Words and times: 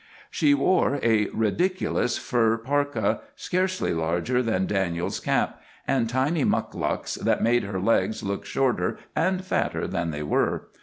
She 0.31 0.55
wore 0.55 0.99
a 1.03 1.27
ridiculous 1.27 2.17
fur 2.17 2.57
parka, 2.57 3.21
scarcely 3.35 3.93
larger 3.93 4.41
than 4.41 4.65
Daniels's 4.65 5.19
cap, 5.19 5.61
and 5.87 6.09
tiny 6.09 6.43
mukluks 6.43 7.21
that 7.23 7.43
made 7.43 7.61
her 7.65 7.79
legs 7.79 8.23
look 8.23 8.43
shorter 8.43 8.97
and 9.15 9.45
fatter 9.45 9.85
than 9.85 10.09
they 10.09 10.23
were. 10.23 10.69